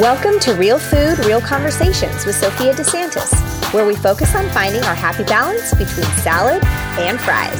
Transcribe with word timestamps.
Welcome 0.00 0.38
to 0.40 0.52
Real 0.52 0.78
Food, 0.78 1.24
Real 1.24 1.40
Conversations 1.40 2.26
with 2.26 2.36
Sophia 2.36 2.74
DeSantis, 2.74 3.32
where 3.72 3.86
we 3.86 3.96
focus 3.96 4.34
on 4.34 4.46
finding 4.50 4.82
our 4.82 4.94
happy 4.94 5.24
balance 5.24 5.70
between 5.70 6.04
salad 6.18 6.62
and 6.98 7.18
fries. 7.18 7.56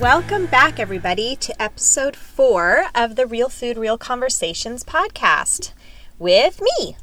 Welcome 0.00 0.46
back, 0.46 0.80
everybody, 0.80 1.36
to 1.36 1.62
episode 1.62 2.16
four 2.16 2.86
of 2.94 3.16
the 3.16 3.26
Real 3.26 3.50
Food, 3.50 3.76
Real 3.76 3.98
Conversations 3.98 4.82
podcast 4.82 5.74
with 6.18 6.62
me, 6.62 6.96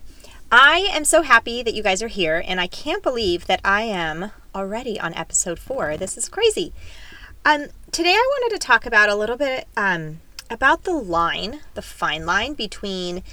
I 0.56 0.88
am 0.94 1.04
so 1.04 1.24
happy 1.24 1.64
that 1.64 1.74
you 1.74 1.82
guys 1.82 2.04
are 2.04 2.08
here, 2.08 2.44
and 2.46 2.62
I 2.62 2.68
can't 2.68 3.02
believe 3.02 3.48
that 3.48 3.60
I 3.66 3.82
am 3.86 4.30
already 4.54 5.00
on 5.00 5.12
episode 5.16 5.58
four. 5.58 5.98
This 5.98 6.16
is 6.16 6.30
crazy. 6.30 6.74
Um, 7.44 7.70
today, 7.92 8.12
I 8.14 8.38
wanted 8.40 8.54
to 8.54 8.60
talk 8.60 8.86
about 8.86 9.10
a 9.10 9.16
little 9.16 9.36
bit 9.36 9.68
um, 9.76 10.20
about 10.52 10.84
the 10.84 10.94
line, 10.94 11.62
the 11.74 11.82
fine 11.82 12.28
line 12.28 12.54
between 12.54 13.24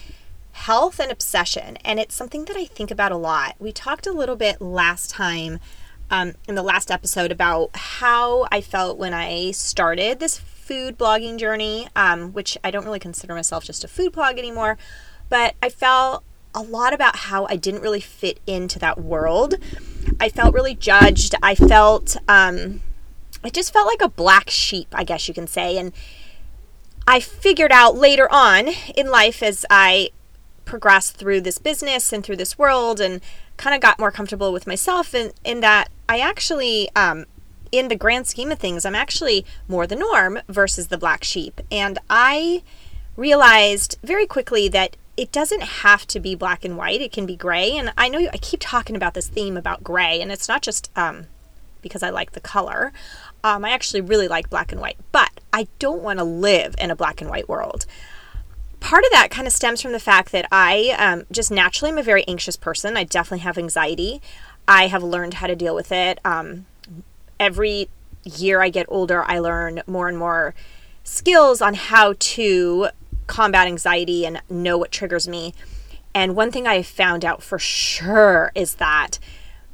health 0.53 0.99
and 0.99 1.13
obsession, 1.13 1.77
and 1.85 2.01
it's 2.01 2.15
something 2.15 2.47
that 2.47 2.57
I 2.57 2.65
think 2.65 2.91
about 2.91 3.13
a 3.13 3.19
lot. 3.19 3.55
We 3.59 3.71
talked 3.71 4.07
a 4.07 4.13
little 4.13 4.35
bit 4.35 4.59
last 4.63 5.11
time 5.11 5.59
um, 6.11 6.33
in 6.49 6.55
the 6.55 6.63
last 6.63 6.91
episode 6.91 7.31
about 7.31 7.69
how 7.75 8.49
I 8.51 8.63
felt 8.63 8.97
when 8.97 9.13
I 9.13 9.51
started 9.51 10.21
this 10.21 10.39
food 10.39 10.97
blogging 10.97 11.37
journey, 11.37 11.87
um, 11.95 12.33
which 12.33 12.57
I 12.65 12.71
don't 12.71 12.87
really 12.87 12.99
consider 12.99 13.35
myself 13.35 13.63
just 13.63 13.85
a 13.85 13.89
food 13.89 14.13
blog 14.13 14.39
anymore, 14.39 14.79
but 15.29 15.55
I 15.63 15.69
felt 15.69 16.25
a 16.55 16.63
lot 16.63 16.93
about 16.93 17.17
how 17.17 17.47
I 17.47 17.57
didn't 17.57 17.83
really 17.83 18.01
fit 18.01 18.41
into 18.47 18.79
that 18.79 18.99
world. 18.99 19.55
I 20.19 20.29
felt 20.29 20.55
really 20.55 20.75
judged. 20.75 21.35
I 21.43 21.55
felt, 21.55 22.17
um, 22.29 22.83
I 23.45 23.51
just 23.51 23.73
felt 23.73 23.87
like 23.87 24.03
a 24.03 24.09
black 24.09 24.51
sheep, 24.51 24.89
I 24.93 25.05
guess 25.05 25.29
you 25.29 25.35
can 25.35 25.47
say. 25.47 25.79
And 25.79 25.93
I 27.07 27.21
figured 27.21 27.73
out 27.73 27.97
later 27.97 28.31
on 28.31 28.69
in 28.97 29.11
life 29.11 29.43
as 29.43 29.65
I 29.71 30.11
progressed 30.65 31.17
through 31.17 31.41
this 31.41 31.59
business 31.59 32.13
and 32.13 32.23
through 32.25 32.37
this 32.37 32.59
world 32.59 33.01
and 33.01 33.21
kind 33.57 33.75
of 33.75 33.81
got 33.81 33.99
more 33.99 34.11
comfortable 34.11 34.53
with 34.53 34.67
myself 34.67 35.15
in, 35.15 35.33
in 35.45 35.61
that 35.61 35.91
I 36.09 36.21
actually, 36.21 36.89
um, 36.97 37.27
in 37.73 37.89
the 37.89 37.97
grand 37.97 38.27
scheme 38.27 38.51
of 38.51 38.59
things, 38.59 38.85
I'm 38.85 38.95
actually 38.95 39.45
more 39.69 39.87
the 39.87 39.97
norm 39.97 40.41
versus 40.49 40.89
the 40.89 40.99
black 40.99 41.25
sheep. 41.25 41.61
And 41.71 41.99
I 42.09 42.63
realized 43.17 43.99
very 44.03 44.27
quickly 44.27 44.69
that 44.69 44.97
it 45.21 45.31
doesn't 45.33 45.63
have 45.63 46.07
to 46.07 46.19
be 46.19 46.35
black 46.35 46.65
and 46.65 46.79
white. 46.79 47.03
It 47.03 47.13
can 47.13 47.27
be 47.27 47.37
gray. 47.37 47.77
And 47.77 47.93
I 47.99 48.09
know 48.09 48.27
I 48.33 48.39
keep 48.39 48.61
talking 48.63 48.97
about 48.97 49.13
this 49.13 49.29
theme 49.29 49.55
about 49.55 49.85
gray, 49.85 50.19
and 50.19 50.33
it's 50.33 50.49
not 50.49 50.63
just 50.63 50.91
um, 50.97 51.27
because 51.83 52.03
I 52.03 52.09
like 52.09 52.33
the 52.33 52.41
color. 52.41 52.91
Um, 53.45 53.63
I 53.63 53.69
actually 53.69 54.01
really 54.01 54.29
like 54.29 54.49
black 54.49 54.73
and 54.73 54.81
white, 54.81 54.97
but 55.13 55.29
I 55.53 55.69
don't 55.79 56.03
want 56.03 56.21
to 56.21 56.25
live 56.25 56.75
in 56.79 56.91
a 56.91 56.97
black 56.97 57.21
and 57.21 57.29
white 57.29 57.51
world. 57.51 57.85
Part 58.81 59.05
of 59.05 59.11
that 59.11 59.31
kind 59.31 59.47
of 59.47 59.53
stems 59.53 59.83
from 59.83 59.93
the 59.93 60.01
fact 60.01 60.33
that 60.33 60.49
I 60.51 60.97
um, 60.99 61.27
just 61.31 61.51
naturally 61.51 61.93
am 61.93 61.99
a 61.99 62.03
very 62.03 62.25
anxious 62.27 62.57
person. 62.57 62.97
I 62.97 63.05
definitely 63.05 63.41
have 63.41 63.59
anxiety. 63.59 64.23
I 64.67 64.87
have 64.87 65.03
learned 65.03 65.35
how 65.35 65.49
to 65.49 65.55
deal 65.55 65.75
with 65.75 65.93
it. 65.93 66.19
Um, 66.25 66.65
every 67.39 67.91
year 68.25 68.63
I 68.63 68.71
get 68.71 68.87
older, 68.89 69.23
I 69.23 69.39
learn 69.39 69.83
more 69.87 70.09
and 70.09 70.17
more 70.17 70.55
skills 71.05 71.61
on 71.61 71.75
how 71.75 72.15
to 72.19 72.89
combat 73.31 73.67
anxiety 73.67 74.27
and 74.27 74.43
know 74.51 74.77
what 74.77 74.91
triggers 74.91 75.29
me. 75.29 75.55
And 76.13 76.35
one 76.35 76.51
thing 76.51 76.67
I 76.67 76.83
found 76.83 77.25
out 77.25 77.43
for 77.43 77.59
sure 77.59 78.51
is 78.55 78.75
that 78.75 79.19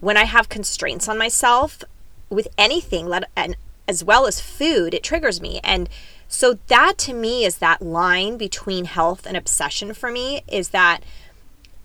when 0.00 0.18
I 0.18 0.24
have 0.24 0.50
constraints 0.50 1.08
on 1.08 1.16
myself 1.16 1.82
with 2.28 2.48
anything, 2.58 3.06
let 3.06 3.24
and 3.34 3.56
as 3.88 4.04
well 4.04 4.26
as 4.26 4.40
food, 4.40 4.92
it 4.92 5.02
triggers 5.02 5.40
me. 5.40 5.60
And 5.64 5.88
so 6.28 6.58
that 6.66 6.98
to 6.98 7.14
me 7.14 7.44
is 7.44 7.58
that 7.58 7.80
line 7.80 8.36
between 8.36 8.84
health 8.84 9.26
and 9.26 9.36
obsession 9.36 9.94
for 9.94 10.10
me 10.10 10.42
is 10.48 10.70
that 10.70 11.00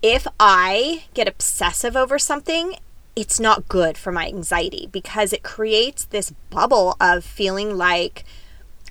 if 0.02 0.26
I 0.38 1.04
get 1.14 1.28
obsessive 1.28 1.96
over 1.96 2.18
something, 2.18 2.74
it's 3.16 3.40
not 3.40 3.68
good 3.68 3.96
for 3.96 4.12
my 4.12 4.26
anxiety 4.26 4.88
because 4.92 5.32
it 5.32 5.42
creates 5.42 6.04
this 6.04 6.32
bubble 6.50 6.96
of 7.00 7.24
feeling 7.24 7.78
like 7.78 8.24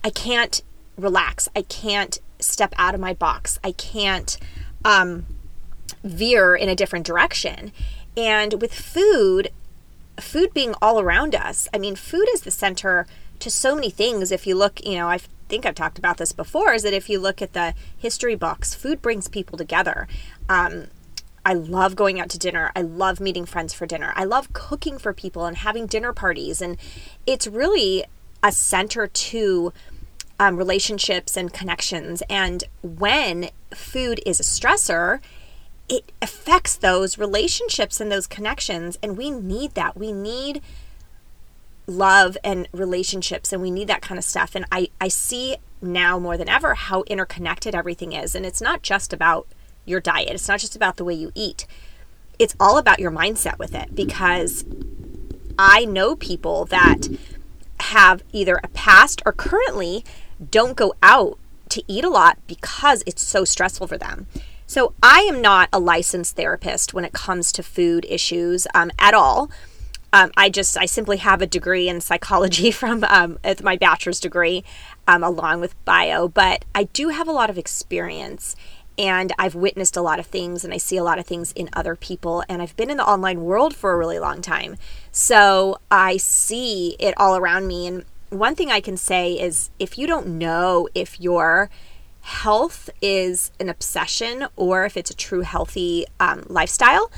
I 0.04 0.10
can't 0.10 0.64
relax. 0.98 1.50
I 1.56 1.64
can't 1.64 2.20
step 2.42 2.74
out 2.78 2.94
of 2.94 3.02
my 3.02 3.14
box. 3.14 3.60
I 3.64 3.72
can't 3.72 4.38
um, 4.84 5.26
veer 6.04 6.56
in 6.56 6.70
a 6.70 6.76
different 6.76 7.06
direction. 7.06 7.72
And 8.18 8.62
with 8.62 8.74
food, 8.74 9.52
food 10.20 10.54
being 10.54 10.76
all 10.82 11.00
around 11.00 11.36
us, 11.36 11.68
I 11.74 11.78
mean, 11.78 11.96
food 11.96 12.28
is 12.34 12.42
the 12.42 12.52
center 12.52 13.08
to 13.40 13.50
so 13.50 13.76
many 13.76 13.90
things. 13.90 14.32
If 14.32 14.46
you 14.46 14.56
look, 14.56 14.84
you 14.86 14.96
know, 14.96 15.08
I 15.08 15.20
think 15.50 15.66
I've 15.66 15.76
talked 15.76 15.98
about 15.98 16.18
this 16.18 16.32
before, 16.32 16.74
is 16.74 16.84
that 16.84 16.94
if 16.94 17.10
you 17.10 17.20
look 17.20 17.42
at 17.42 17.54
the 17.54 17.74
history 17.98 18.36
books, 18.36 18.76
food 18.76 19.02
brings 19.02 19.28
people 19.28 19.58
together. 19.58 20.08
Um, 20.50 20.88
I 21.46 21.54
love 21.54 21.96
going 21.96 22.20
out 22.20 22.30
to 22.30 22.38
dinner. 22.38 22.72
I 22.76 22.82
love 22.82 23.20
meeting 23.20 23.46
friends 23.46 23.74
for 23.74 23.86
dinner. 23.86 24.14
I 24.16 24.26
love 24.26 24.54
cooking 24.54 24.98
for 24.98 25.12
people 25.12 25.46
and 25.46 25.58
having 25.58 25.88
dinner 25.88 26.14
parties. 26.14 26.62
And 26.62 26.78
it's 27.26 27.48
really 27.48 28.06
a 28.44 28.52
center 28.52 29.08
to 29.08 29.74
um, 30.42 30.58
relationships 30.58 31.38
and 31.38 31.54
connections. 31.54 32.24
And 32.28 32.64
when 32.82 33.52
food 33.76 34.20
is 34.26 34.40
a 34.40 34.44
stressor, 34.44 35.20
it 35.88 36.12
affects 36.20 36.76
those 36.76 37.20
relationships 37.20 38.02
and 38.02 38.12
those 38.12 38.26
connections. 38.26 38.98
And 39.04 39.16
we 39.18 39.30
need 39.30 39.76
that. 39.76 39.96
We 39.96 40.12
need 40.12 40.64
love 41.86 42.40
and 42.44 42.68
relationships 42.72 43.54
and 43.54 43.62
we 43.62 43.70
need 43.70 43.88
that 43.88 44.02
kind 44.02 44.18
of 44.18 44.24
stuff. 44.26 44.56
And 44.56 44.66
I, 44.72 44.90
I 45.00 45.10
see 45.10 45.58
now 45.80 46.18
more 46.18 46.38
than 46.38 46.50
ever 46.50 46.74
how 46.74 47.04
interconnected 47.04 47.76
everything 47.76 48.14
is. 48.14 48.34
And 48.34 48.44
it's 48.44 48.62
not 48.62 48.82
just 48.82 49.14
about 49.14 49.48
your 49.86 50.00
diet, 50.00 50.30
it's 50.32 50.48
not 50.48 50.60
just 50.60 50.76
about 50.76 50.98
the 50.98 51.04
way 51.04 51.14
you 51.14 51.32
eat, 51.36 51.68
it's 52.40 52.56
all 52.60 52.80
about 52.80 53.00
your 53.00 53.12
mindset 53.12 53.60
with 53.60 53.76
it 53.76 53.94
because 53.94 54.66
I 55.60 55.86
know 55.86 56.16
people 56.16 56.66
that 56.66 57.08
have 57.82 58.24
either 58.32 58.60
a 58.64 58.68
past 58.70 59.22
or 59.26 59.34
currently 59.34 60.04
don't 60.50 60.76
go 60.76 60.94
out 61.04 61.38
to 61.70 61.84
eat 61.88 62.04
a 62.04 62.10
lot 62.10 62.38
because 62.48 63.04
it's 63.06 63.22
so 63.22 63.46
stressful 63.46 63.88
for 63.88 63.98
them. 63.98 64.28
So 64.68 64.94
I 65.04 65.20
am 65.22 65.42
not 65.42 65.70
a 65.74 65.80
licensed 65.80 66.36
therapist 66.36 66.94
when 66.94 67.04
it 67.04 67.14
comes 67.14 67.52
to 67.52 67.64
food 67.64 68.06
issues 68.10 68.68
um, 68.74 68.92
at 68.98 69.14
all. 69.14 69.52
Um, 70.14 70.32
I 70.36 70.50
just 70.50 70.78
I 70.78 70.86
simply 70.86 71.18
have 71.18 71.42
a 71.42 71.48
degree 71.48 71.88
in 71.88 72.02
psychology 72.02 72.72
from 72.72 73.04
um, 73.06 73.38
my 73.64 73.78
bachelor's 73.78 74.20
degree, 74.20 74.64
um, 75.08 75.24
along 75.24 75.62
with 75.62 75.84
bio. 75.86 76.28
But 76.28 76.66
I 76.76 76.86
do 76.86 77.10
have 77.10 77.28
a 77.28 77.34
lot 77.34 77.50
of 77.50 77.58
experience, 77.58 78.56
and 78.98 79.34
I've 79.40 79.56
witnessed 79.56 79.96
a 79.96 80.02
lot 80.02 80.20
of 80.20 80.26
things, 80.26 80.64
and 80.64 80.74
I 80.74 80.78
see 80.78 80.98
a 80.98 81.04
lot 81.04 81.20
of 81.20 81.26
things 81.26 81.52
in 81.54 81.70
other 81.74 81.96
people. 81.96 82.44
And 82.50 82.62
I've 82.62 82.76
been 82.76 82.90
in 82.90 82.98
the 82.98 83.08
online 83.08 83.42
world 83.42 83.76
for 83.76 83.94
a 83.94 83.98
really 83.98 84.20
long 84.20 84.42
time, 84.42 84.76
so 85.12 85.80
I 85.90 86.18
see 86.18 86.96
it 87.00 87.14
all 87.18 87.38
around 87.38 87.68
me. 87.68 87.88
And 87.88 88.06
one 88.32 88.56
thing 88.56 88.72
I 88.72 88.80
can 88.80 88.98
say 88.98 89.34
is 89.34 89.70
if 89.78 89.98
you 89.98 90.08
don't 90.08 90.26
know 90.26 90.88
if 90.96 91.20
your 91.20 91.70
health 92.22 92.90
is 93.02 93.52
an 93.60 93.68
obsession 93.68 94.48
or 94.56 94.86
if 94.86 94.96
it's 94.96 95.12
a 95.12 95.16
true 95.16 95.42
healthy 95.42 96.06
um, 96.20 96.46
lifestyle, 96.48 97.12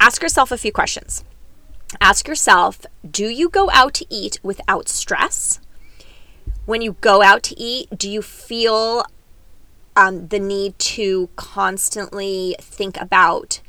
ask 0.00 0.22
yourself 0.22 0.52
a 0.52 0.56
few 0.56 0.72
questions. 0.72 1.24
Ask 2.00 2.28
yourself 2.28 2.86
Do 3.08 3.26
you 3.26 3.48
go 3.48 3.70
out 3.70 3.92
to 3.94 4.06
eat 4.08 4.38
without 4.42 4.88
stress? 4.88 5.60
When 6.64 6.80
you 6.80 6.96
go 7.00 7.22
out 7.22 7.42
to 7.44 7.60
eat, 7.60 7.98
do 7.98 8.08
you 8.08 8.22
feel 8.22 9.04
um, 9.96 10.28
the 10.28 10.38
need 10.38 10.78
to 10.78 11.28
constantly 11.34 12.54
think 12.60 12.98
about 13.00 13.60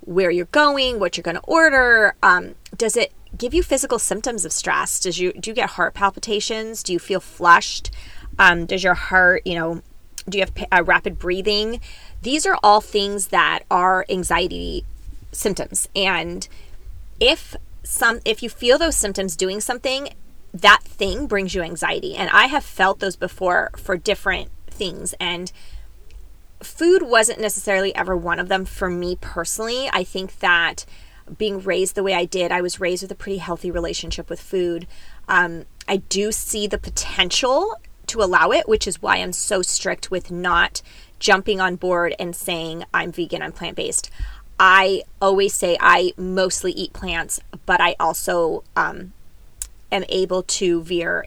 where 0.00 0.32
you're 0.32 0.46
going, 0.46 0.98
what 0.98 1.16
you're 1.16 1.22
going 1.22 1.36
to 1.36 1.42
order? 1.42 2.16
Um, 2.24 2.56
does 2.76 2.96
it 2.96 3.12
give 3.36 3.54
you 3.54 3.62
physical 3.62 3.98
symptoms 3.98 4.44
of 4.44 4.52
stress? 4.52 5.00
Does 5.00 5.18
you 5.18 5.32
do 5.32 5.50
you 5.50 5.54
get 5.54 5.70
heart 5.70 5.94
palpitations? 5.94 6.82
Do 6.82 6.92
you 6.92 6.98
feel 6.98 7.20
flushed? 7.20 7.90
Um, 8.38 8.66
does 8.66 8.82
your 8.84 8.94
heart, 8.94 9.42
you 9.46 9.54
know, 9.54 9.82
do 10.28 10.38
you 10.38 10.44
have 10.44 10.66
uh, 10.72 10.84
rapid 10.84 11.18
breathing? 11.18 11.80
These 12.22 12.46
are 12.46 12.58
all 12.62 12.80
things 12.80 13.28
that 13.28 13.60
are 13.70 14.06
anxiety 14.08 14.84
symptoms. 15.32 15.88
And 15.94 16.48
if 17.18 17.56
some 17.82 18.20
if 18.24 18.42
you 18.42 18.48
feel 18.48 18.78
those 18.78 18.96
symptoms 18.96 19.36
doing 19.36 19.60
something, 19.60 20.10
that 20.52 20.82
thing 20.82 21.26
brings 21.26 21.54
you 21.54 21.62
anxiety. 21.62 22.16
And 22.16 22.30
I 22.30 22.46
have 22.46 22.64
felt 22.64 23.00
those 23.00 23.16
before 23.16 23.70
for 23.76 23.96
different 23.96 24.50
things 24.66 25.14
and 25.20 25.52
food 26.62 27.02
wasn't 27.02 27.40
necessarily 27.40 27.94
ever 27.94 28.16
one 28.16 28.38
of 28.38 28.48
them 28.48 28.64
for 28.64 28.88
me 28.90 29.16
personally. 29.20 29.88
I 29.92 30.04
think 30.04 30.40
that 30.40 30.84
being 31.38 31.60
raised 31.60 31.94
the 31.94 32.02
way 32.02 32.14
I 32.14 32.24
did, 32.24 32.52
I 32.52 32.60
was 32.60 32.80
raised 32.80 33.02
with 33.02 33.12
a 33.12 33.16
pretty 33.16 33.38
healthy 33.38 33.70
relationship 33.70 34.28
with 34.28 34.40
food. 34.40 34.86
Um, 35.28 35.64
I 35.88 35.96
do 35.96 36.32
see 36.32 36.66
the 36.66 36.78
potential 36.78 37.76
to 38.08 38.22
allow 38.22 38.50
it, 38.50 38.68
which 38.68 38.86
is 38.86 39.00
why 39.00 39.16
I'm 39.16 39.32
so 39.32 39.62
strict 39.62 40.10
with 40.10 40.30
not 40.30 40.82
jumping 41.18 41.60
on 41.60 41.76
board 41.76 42.14
and 42.18 42.34
saying 42.34 42.84
I'm 42.92 43.12
vegan, 43.12 43.42
I'm 43.42 43.52
plant 43.52 43.76
based. 43.76 44.10
I 44.58 45.02
always 45.22 45.54
say 45.54 45.76
I 45.80 46.12
mostly 46.16 46.72
eat 46.72 46.92
plants, 46.92 47.40
but 47.66 47.80
I 47.80 47.96
also 47.98 48.64
um, 48.76 49.12
am 49.90 50.04
able 50.08 50.42
to 50.42 50.82
veer 50.82 51.26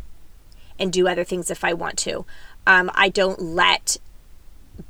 and 0.78 0.92
do 0.92 1.08
other 1.08 1.24
things 1.24 1.50
if 1.50 1.64
I 1.64 1.74
want 1.74 1.98
to. 2.00 2.26
Um, 2.68 2.92
I 2.94 3.10
don't 3.10 3.42
let 3.42 3.98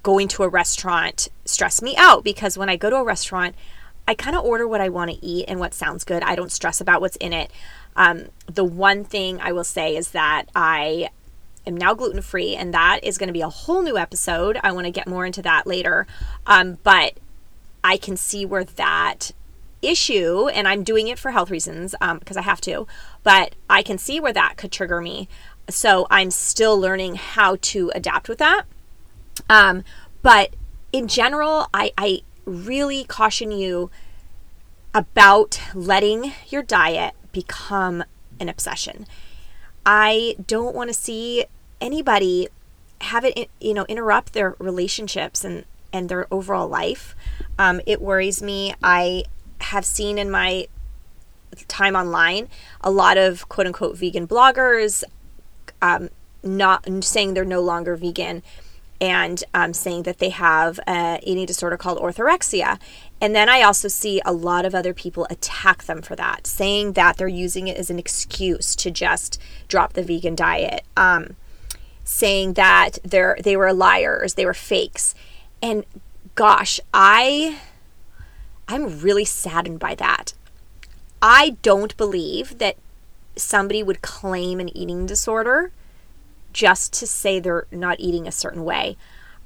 going 0.01 0.27
to 0.30 0.44
a 0.44 0.50
restaurant 0.50 1.27
stress 1.45 1.81
me 1.81 1.95
out 1.98 2.24
because 2.24 2.57
when 2.57 2.69
I 2.69 2.75
go 2.75 2.89
to 2.89 2.98
a 2.98 3.04
restaurant, 3.04 3.56
I 4.07 4.15
kind 4.15 4.35
of 4.35 4.44
order 4.44 4.67
what 4.67 4.81
I 4.81 4.89
want 4.89 5.11
to 5.11 5.25
eat 5.25 5.45
and 5.47 5.59
what 5.59 5.73
sounds 5.73 6.03
good. 6.03 6.23
I 6.23 6.35
don't 6.35 6.51
stress 6.51 6.81
about 6.81 7.01
what's 7.01 7.15
in 7.17 7.33
it. 7.33 7.51
Um, 7.95 8.25
the 8.47 8.63
one 8.63 9.03
thing 9.03 9.39
I 9.39 9.51
will 9.51 9.63
say 9.63 9.95
is 9.95 10.11
that 10.11 10.45
I 10.55 11.09
am 11.65 11.77
now 11.77 11.94
gluten 11.94 12.21
free, 12.21 12.55
and 12.55 12.73
that 12.73 13.00
is 13.03 13.17
going 13.17 13.27
to 13.27 13.33
be 13.33 13.41
a 13.41 13.50
whole 13.50 13.81
new 13.81 13.97
episode. 13.97 14.59
I 14.61 14.71
want 14.71 14.85
to 14.85 14.91
get 14.91 15.07
more 15.07 15.25
into 15.25 15.41
that 15.44 15.65
later. 15.65 16.05
Um, 16.45 16.79
but 16.83 17.13
I 17.83 17.97
can 17.97 18.17
see 18.17 18.45
where 18.45 18.63
that 18.63 19.31
issue, 19.81 20.47
and 20.47 20.67
I'm 20.67 20.83
doing 20.83 21.07
it 21.07 21.19
for 21.19 21.31
health 21.31 21.51
reasons 21.51 21.91
because 21.91 22.38
um, 22.38 22.41
I 22.41 22.44
have 22.44 22.61
to, 22.61 22.88
but 23.23 23.55
I 23.69 23.83
can 23.83 23.97
see 23.97 24.19
where 24.19 24.33
that 24.33 24.57
could 24.57 24.71
trigger 24.71 25.01
me. 25.01 25.27
So 25.69 26.07
I'm 26.09 26.31
still 26.31 26.77
learning 26.79 27.15
how 27.15 27.57
to 27.61 27.91
adapt 27.95 28.27
with 28.27 28.39
that. 28.39 28.63
Um, 29.50 29.83
but 30.21 30.55
in 30.91 31.07
general, 31.07 31.67
I, 31.73 31.91
I 31.97 32.21
really 32.45 33.04
caution 33.04 33.51
you 33.51 33.90
about 34.94 35.60
letting 35.74 36.34
your 36.50 36.62
diet 36.62 37.13
become 37.31 38.04
an 38.40 38.50
obsession. 38.50 39.07
I 39.86 40.36
don't 40.45 40.75
want 40.75 40.90
to 40.90 40.94
see 40.94 41.45
anybody 41.81 42.48
have 43.01 43.25
it, 43.25 43.50
you 43.60 43.74
know, 43.74 43.86
interrupt 43.86 44.34
their 44.34 44.56
relationships 44.60 45.44
and 45.44 45.66
and 45.92 46.10
their 46.10 46.25
overall 46.31 46.68
life. 46.68 47.16
Um, 47.60 47.80
it 47.86 48.01
worries 48.01 48.42
me. 48.42 48.74
I 48.81 49.25
have 49.60 49.86
seen 49.86 50.18
in 50.18 50.31
my 50.31 50.68
time 51.68 51.96
online 51.96 52.48
a 52.81 52.89
lot 52.89 53.18
of 53.18 53.48
quote 53.48 53.68
unquote 53.68 53.96
vegan 53.96 54.28
bloggers 54.28 55.04
um, 55.84 56.10
not 56.42 56.88
saying 57.04 57.34
they're 57.34 57.46
no 57.46 57.62
longer 57.62 57.96
vegan 57.96 58.42
and 59.03 59.44
um, 59.53 59.73
saying 59.73 60.03
that 60.03 60.19
they 60.19 60.29
have 60.29 60.79
an 60.88 61.19
eating 61.23 61.45
disorder 61.45 61.75
called 61.75 62.00
orthorexia. 62.00 62.79
And 63.19 63.35
then 63.35 63.50
I 63.50 63.61
also 63.61 63.89
see 63.89 64.21
a 64.25 64.31
lot 64.31 64.65
of 64.65 64.73
other 64.73 64.94
people 64.94 65.27
attack 65.29 65.83
them 65.83 66.01
for 66.01 66.15
that, 66.15 66.47
saying 66.47 66.94
that 66.94 67.17
they're 67.17 67.27
using 67.27 67.67
it 67.67 67.75
as 67.75 67.89
an 67.89 68.00
excuse 68.00 68.77
to 68.77 68.89
just 68.89 69.41
drop 69.67 69.91
the 69.91 70.03
vegan 70.03 70.35
diet, 70.35 70.85
um, 70.95 71.35
saying 72.05 72.53
that 72.53 72.97
they're 73.03 73.38
they 73.44 73.57
were 73.57 73.73
liars, 73.73 74.35
they 74.35 74.45
were 74.45 74.53
fakes. 74.53 75.13
And 75.61 75.83
gosh, 76.35 76.79
I 76.94 77.59
I'm 78.69 79.01
really 79.01 79.25
saddened 79.25 79.79
by 79.79 79.95
that. 79.95 80.33
I 81.21 81.57
don't 81.61 81.95
believe 81.97 82.57
that 82.59 82.77
somebody 83.35 83.83
would 83.83 84.01
claim 84.01 84.61
an 84.61 84.69
eating 84.69 85.05
disorder 85.05 85.73
just 86.53 86.94
to 86.94 87.07
say 87.07 87.39
they're 87.39 87.67
not 87.71 88.00
eating 88.00 88.27
a 88.27 88.31
certain 88.31 88.63
way. 88.63 88.95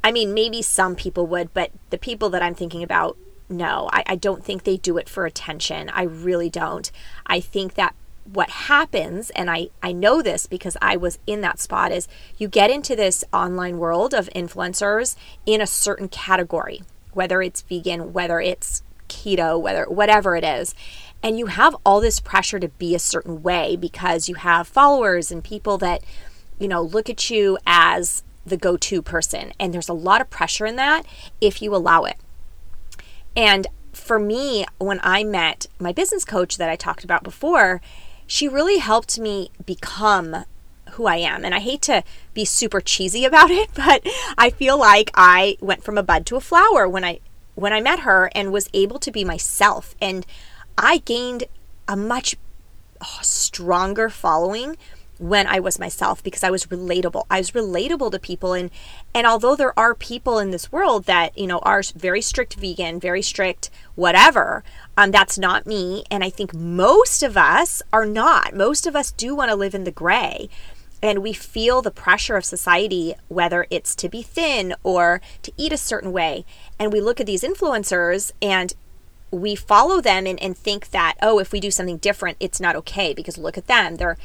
I 0.03 0.11
mean, 0.11 0.33
maybe 0.33 0.61
some 0.61 0.95
people 0.95 1.25
would, 1.27 1.53
but 1.53 1.71
the 1.89 1.97
people 1.97 2.29
that 2.29 2.43
I'm 2.43 2.55
thinking 2.55 2.83
about, 2.83 3.17
no, 3.49 3.89
I, 3.91 4.03
I 4.05 4.15
don't 4.15 4.43
think 4.43 4.63
they 4.63 4.77
do 4.77 4.97
it 4.97 5.09
for 5.09 5.25
attention. 5.25 5.89
I 5.89 6.03
really 6.03 6.49
don't. 6.49 6.91
I 7.25 7.39
think 7.39 7.73
that 7.75 7.95
what 8.31 8.49
happens, 8.49 9.29
and 9.31 9.49
I, 9.49 9.69
I 9.81 9.93
know 9.93 10.21
this 10.21 10.47
because 10.47 10.75
I 10.81 10.97
was 10.97 11.17
in 11.25 11.41
that 11.41 11.59
spot, 11.59 11.91
is 11.91 12.07
you 12.37 12.47
get 12.47 12.69
into 12.69 12.95
this 12.95 13.23
online 13.33 13.77
world 13.77 14.13
of 14.13 14.29
influencers 14.35 15.15
in 15.45 15.61
a 15.61 15.67
certain 15.67 16.09
category, 16.09 16.83
whether 17.13 17.41
it's 17.41 17.61
vegan, 17.61 18.13
whether 18.13 18.41
it's 18.41 18.83
keto, 19.07 19.59
whether 19.59 19.85
whatever 19.85 20.35
it 20.35 20.43
is. 20.43 20.75
And 21.23 21.39
you 21.39 21.47
have 21.47 21.75
all 21.85 22.01
this 22.01 22.19
pressure 22.19 22.59
to 22.59 22.67
be 22.67 22.93
a 22.93 22.99
certain 22.99 23.41
way 23.41 23.75
because 23.75 24.29
you 24.29 24.35
have 24.35 24.67
followers 24.67 25.31
and 25.31 25.43
people 25.43 25.77
that 25.79 26.03
you 26.59 26.67
know, 26.67 26.81
look 26.81 27.09
at 27.09 27.29
you 27.29 27.57
as 27.65 28.23
the 28.45 28.57
go 28.57 28.77
to 28.77 29.01
person. 29.01 29.51
And 29.59 29.73
there's 29.73 29.89
a 29.89 29.93
lot 29.93 30.21
of 30.21 30.29
pressure 30.29 30.65
in 30.65 30.75
that 30.77 31.03
if 31.41 31.61
you 31.61 31.75
allow 31.75 32.03
it. 32.03 32.17
And 33.35 33.67
for 33.93 34.19
me, 34.19 34.65
when 34.77 34.99
I 35.03 35.23
met 35.23 35.67
my 35.79 35.91
business 35.91 36.25
coach 36.25 36.57
that 36.57 36.69
I 36.69 36.75
talked 36.75 37.03
about 37.03 37.23
before, 37.23 37.81
she 38.25 38.47
really 38.47 38.77
helped 38.77 39.19
me 39.19 39.51
become 39.65 40.45
who 40.91 41.05
I 41.05 41.17
am. 41.17 41.43
And 41.43 41.53
I 41.53 41.59
hate 41.59 41.81
to 41.83 42.03
be 42.33 42.45
super 42.45 42.81
cheesy 42.81 43.25
about 43.25 43.51
it, 43.51 43.69
but 43.75 44.05
I 44.37 44.49
feel 44.49 44.79
like 44.79 45.11
I 45.13 45.57
went 45.59 45.83
from 45.83 45.97
a 45.97 46.03
bud 46.03 46.25
to 46.27 46.35
a 46.35 46.41
flower 46.41 46.87
when 46.87 47.03
I 47.03 47.19
when 47.55 47.73
I 47.73 47.81
met 47.81 48.01
her 48.01 48.29
and 48.35 48.51
was 48.51 48.69
able 48.71 48.99
to 48.99 49.11
be 49.11 49.23
myself 49.23 49.95
and 49.99 50.27
I 50.77 50.99
gained 50.99 51.45
a 51.87 51.95
much 51.95 52.35
stronger 53.23 54.09
following 54.09 54.77
when 55.19 55.47
I 55.47 55.59
was 55.59 55.79
myself 55.79 56.23
because 56.23 56.43
I 56.43 56.51
was 56.51 56.67
relatable. 56.67 57.25
I 57.29 57.39
was 57.39 57.51
relatable 57.51 58.11
to 58.11 58.19
people 58.19 58.53
and 58.53 58.69
and 59.13 59.25
although 59.25 59.55
there 59.55 59.77
are 59.77 59.95
people 59.95 60.39
in 60.39 60.51
this 60.51 60.71
world 60.71 61.05
that, 61.05 61.37
you 61.37 61.47
know, 61.47 61.59
are 61.59 61.81
very 61.95 62.21
strict 62.21 62.55
vegan, 62.55 62.99
very 62.99 63.21
strict 63.21 63.69
whatever, 63.95 64.63
um 64.95 65.11
that's 65.11 65.37
not 65.37 65.67
me 65.67 66.03
and 66.11 66.23
I 66.23 66.29
think 66.29 66.53
most 66.53 67.23
of 67.23 67.37
us 67.37 67.81
are 67.91 68.05
not. 68.05 68.55
Most 68.55 68.87
of 68.87 68.95
us 68.95 69.11
do 69.11 69.35
want 69.35 69.49
to 69.49 69.55
live 69.55 69.75
in 69.75 69.83
the 69.83 69.91
gray. 69.91 70.49
And 71.01 71.19
we 71.19 71.31
feel 71.33 71.81
the 71.81 71.91
pressure 71.91 72.37
of 72.37 72.45
society, 72.45 73.13
whether 73.27 73.67
it's 73.69 73.95
to 73.95 74.09
be 74.09 74.23
thin 74.23 74.73
or 74.83 75.21
to 75.43 75.51
eat 75.55 75.71
a 75.71 75.77
certain 75.77 76.11
way. 76.11 76.43
And 76.79 76.91
we 76.91 77.01
look 77.01 77.19
at 77.19 77.27
these 77.27 77.43
influencers 77.43 78.31
and 78.41 78.73
we 79.29 79.55
follow 79.55 80.01
them 80.01 80.25
and, 80.25 80.41
and 80.41 80.57
think 80.57 80.91
that, 80.91 81.15
oh, 81.21 81.39
if 81.39 81.51
we 81.51 81.59
do 81.59 81.71
something 81.71 81.97
different, 81.97 82.37
it's 82.39 82.59
not 82.59 82.75
okay 82.77 83.13
because 83.13 83.37
look 83.37 83.57
at 83.57 83.67
them. 83.67 83.97
They're 83.97 84.17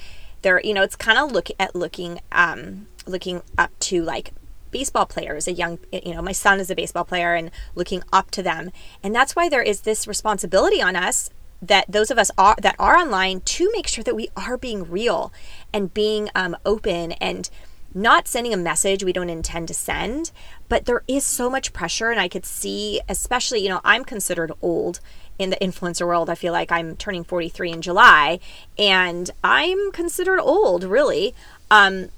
they're 0.43 0.61
you 0.63 0.75
know 0.75 0.83
it's 0.83 0.97
kind 0.97 1.19
of 1.19 1.33
look 1.33 1.49
at 1.59 1.75
looking 1.75 2.21
um 2.31 2.87
looking 3.07 3.43
up 3.57 3.71
to 3.79 4.03
like 4.03 4.33
baseball 4.71 5.07
players 5.07 5.47
a 5.47 5.53
young 5.53 5.79
you 5.93 6.15
know 6.15 6.23
my 6.23 6.33
son 6.33 6.59
is 6.59 6.71
a 6.71 6.75
baseball 6.75 7.05
player 7.05 7.35
and 7.35 7.51
looking 7.75 8.03
up 8.13 8.31
to 8.33 8.43
them. 8.43 8.73
And 9.03 9.15
that's 9.15 9.37
why 9.37 9.49
there 9.49 9.63
is 9.63 9.83
this 9.83 10.09
responsibility 10.09 10.83
on 10.83 10.97
us 10.97 11.31
that 11.61 11.85
those 11.89 12.11
of 12.11 12.19
us 12.19 12.31
are 12.37 12.57
that 12.61 12.75
are 12.79 12.97
online 12.97 13.41
to 13.41 13.71
make 13.73 13.87
sure 13.87 14.03
that 14.03 14.17
we 14.17 14.29
are 14.37 14.57
being 14.57 14.91
real 14.91 15.33
and 15.73 15.95
being 15.95 16.29
um, 16.35 16.57
open 16.67 17.13
and 17.13 17.49
not 17.95 18.27
sending 18.27 18.55
a 18.55 18.57
message 18.57 19.05
we 19.05 19.13
don't 19.13 19.29
intend 19.29 19.69
to 19.69 19.75
send. 19.75 20.33
But 20.69 20.87
there 20.87 21.05
is 21.07 21.23
so 21.25 21.51
much 21.51 21.73
pressure 21.73 22.11
and 22.11 22.19
i 22.19 22.29
could 22.29 22.47
see 22.47 23.01
especially 23.09 23.61
you 23.63 23.69
know 23.69 23.81
i'm 23.85 24.05
considered 24.05 24.51
old 24.63 25.01
in 25.43 25.51
the 25.51 25.57
influencer 25.57 26.07
world. 26.07 26.31
I 26.31 26.35
feel 26.35 26.53
like 26.53 26.73
I'm 26.73 26.97
turning 26.97 27.25
43 27.25 27.73
in 27.73 27.83
July 27.83 28.41
and 28.79 29.31
I'm 29.43 29.93
considered 29.93 30.41
old, 30.41 30.85
really. 30.85 31.35
Um, 31.71 32.09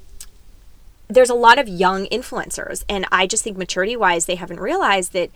there's 1.09 1.31
a 1.31 1.35
lot 1.35 1.59
of 1.59 1.69
young 1.69 2.07
influencers, 2.07 2.83
and 2.89 3.07
I 3.13 3.27
just 3.27 3.45
think 3.45 3.59
maturity 3.59 3.95
wise, 3.97 4.27
they 4.27 4.37
haven't 4.37 4.59
realized 4.59 5.13
that, 5.13 5.31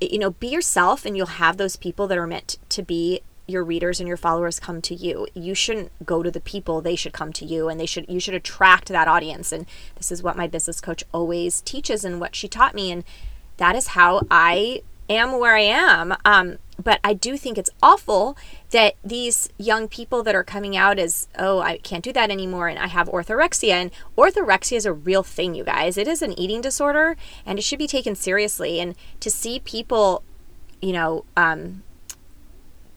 you 0.00 0.18
know, 0.18 0.30
be 0.30 0.48
yourself 0.48 1.06
and 1.06 1.16
you'll 1.16 1.26
have 1.26 1.56
those 1.56 1.76
people 1.76 2.06
that 2.08 2.18
are 2.18 2.26
meant 2.26 2.58
to 2.68 2.82
be 2.82 3.20
your 3.46 3.64
readers 3.64 3.98
and 3.98 4.06
your 4.06 4.18
followers 4.18 4.60
come 4.60 4.82
to 4.82 4.94
you. 4.94 5.26
You 5.32 5.54
shouldn't 5.54 5.90
go 6.04 6.22
to 6.22 6.30
the 6.30 6.40
people, 6.40 6.80
they 6.80 6.94
should 6.94 7.14
come 7.14 7.32
to 7.32 7.46
you 7.46 7.68
and 7.68 7.80
they 7.80 7.86
should 7.86 8.06
you 8.08 8.20
should 8.20 8.34
attract 8.34 8.88
that 8.88 9.08
audience. 9.08 9.50
And 9.50 9.66
this 9.96 10.12
is 10.12 10.22
what 10.22 10.36
my 10.36 10.46
business 10.46 10.80
coach 10.80 11.02
always 11.12 11.62
teaches 11.62 12.04
and 12.04 12.20
what 12.20 12.36
she 12.36 12.46
taught 12.46 12.74
me 12.74 12.92
and 12.92 13.04
that 13.56 13.74
is 13.74 13.88
how 13.88 14.20
I 14.30 14.82
am 15.08 15.38
where 15.38 15.56
I 15.56 15.62
am. 15.62 16.14
Um, 16.24 16.58
but 16.82 17.00
I 17.02 17.12
do 17.12 17.36
think 17.36 17.58
it's 17.58 17.70
awful 17.82 18.36
that 18.70 18.94
these 19.04 19.48
young 19.58 19.88
people 19.88 20.22
that 20.22 20.34
are 20.34 20.44
coming 20.44 20.76
out 20.76 20.98
as, 20.98 21.26
oh, 21.36 21.58
I 21.58 21.78
can't 21.78 22.04
do 22.04 22.12
that 22.12 22.30
anymore 22.30 22.68
and 22.68 22.78
I 22.78 22.86
have 22.86 23.08
orthorexia. 23.08 23.72
And 23.72 23.90
orthorexia 24.16 24.76
is 24.76 24.86
a 24.86 24.92
real 24.92 25.24
thing, 25.24 25.54
you 25.54 25.64
guys. 25.64 25.96
It 25.98 26.06
is 26.06 26.22
an 26.22 26.38
eating 26.38 26.60
disorder 26.60 27.16
and 27.44 27.58
it 27.58 27.62
should 27.62 27.80
be 27.80 27.88
taken 27.88 28.14
seriously. 28.14 28.78
And 28.78 28.94
to 29.18 29.30
see 29.30 29.58
people, 29.58 30.22
you 30.80 30.92
know, 30.92 31.24
um, 31.36 31.82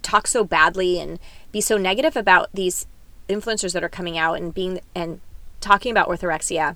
talk 0.03 0.27
so 0.27 0.43
badly 0.43 1.00
and 1.00 1.19
be 1.51 1.61
so 1.61 1.77
negative 1.77 2.15
about 2.15 2.50
these 2.53 2.85
influencers 3.27 3.73
that 3.73 3.83
are 3.83 3.89
coming 3.89 4.17
out 4.17 4.35
and 4.35 4.53
being 4.53 4.79
and 4.93 5.21
talking 5.59 5.91
about 5.91 6.07
orthorexia 6.07 6.75